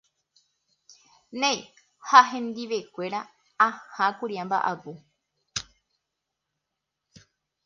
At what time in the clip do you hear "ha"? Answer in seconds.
2.11-2.19